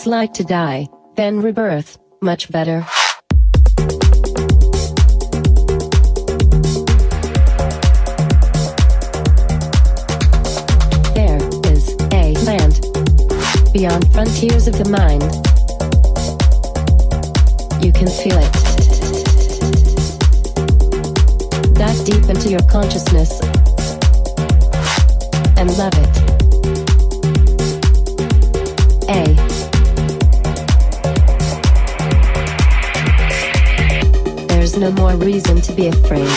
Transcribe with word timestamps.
It's 0.00 0.06
like 0.06 0.32
to 0.32 0.44
die, 0.44 0.88
then 1.16 1.42
rebirth, 1.42 1.98
much 2.22 2.50
better. 2.50 2.86
There 11.14 11.38
is 11.70 11.94
a 12.14 12.32
land 12.48 12.80
beyond 13.74 14.10
frontiers 14.14 14.66
of 14.68 14.78
the 14.78 14.88
mind. 14.88 15.22
You 17.84 17.92
can 17.92 18.08
feel 18.08 18.38
it. 18.40 18.52
Dive 21.74 22.04
deep 22.06 22.24
into 22.30 22.48
your 22.48 22.62
consciousness 22.70 23.38
and 25.58 25.76
love 25.76 25.92
it. 25.94 26.08
A. 29.10 29.49
There's 34.70 34.82
no 34.82 35.02
more 35.02 35.16
reason 35.16 35.60
to 35.62 35.72
be 35.72 35.88
afraid. 35.88 36.28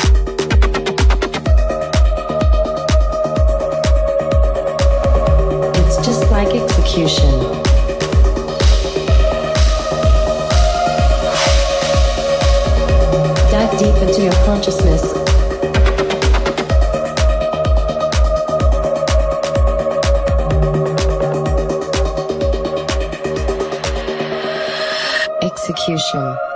It's 5.78 5.98
just 5.98 6.32
like 6.32 6.48
execution. 6.48 7.30
Dive 13.52 13.78
deep 13.78 13.96
into 14.02 14.24
your 14.24 14.34
consciousness. 14.46 15.04
Execution. 25.43 26.53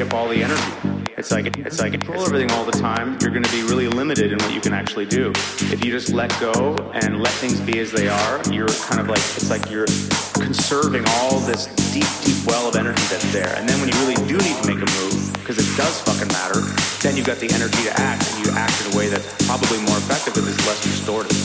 Up 0.00 0.14
all 0.14 0.28
the 0.28 0.42
energy. 0.42 1.10
It's 1.16 1.30
like 1.30 1.58
it's 1.58 1.80
like 1.80 1.92
control 1.92 2.24
everything 2.24 2.50
all 2.52 2.64
the 2.64 2.72
time. 2.72 3.18
You're 3.20 3.30
going 3.30 3.42
to 3.42 3.52
be 3.52 3.62
really 3.62 3.88
limited 3.88 4.32
in 4.32 4.38
what 4.38 4.54
you 4.54 4.60
can 4.60 4.72
actually 4.72 5.04
do. 5.04 5.30
If 5.68 5.84
you 5.84 5.90
just 5.90 6.12
let 6.12 6.30
go 6.40 6.76
and 6.94 7.20
let 7.20 7.32
things 7.32 7.60
be 7.60 7.78
as 7.78 7.92
they 7.92 8.08
are, 8.08 8.40
you're 8.50 8.72
kind 8.88 9.00
of 9.00 9.08
like 9.08 9.20
it's 9.36 9.50
like 9.50 9.70
you're 9.70 9.86
conserving 10.40 11.04
all 11.20 11.38
this 11.40 11.66
deep, 11.92 12.08
deep 12.24 12.46
well 12.46 12.68
of 12.68 12.76
energy 12.76 13.02
that's 13.10 13.30
there. 13.32 13.54
And 13.56 13.68
then 13.68 13.78
when 13.80 13.88
you 13.90 13.98
really 14.00 14.16
do 14.26 14.38
need 14.38 14.56
to 14.62 14.66
make 14.66 14.80
a 14.80 14.90
move, 15.02 15.32
because 15.34 15.58
it 15.58 15.68
does 15.76 16.00
fucking 16.02 16.32
matter, 16.32 16.60
then 17.02 17.16
you've 17.16 17.26
got 17.26 17.38
the 17.38 17.50
energy 17.52 17.82
to 17.84 17.92
act, 18.00 18.24
and 18.32 18.46
you 18.46 18.52
act 18.56 18.74
in 18.86 18.94
a 18.94 18.96
way 18.96 19.08
that's 19.08 19.28
probably 19.46 19.78
more 19.84 19.98
effective 19.98 20.34
because 20.34 20.48
it's 20.48 20.66
less 20.66 20.80
distorted. 20.82 21.36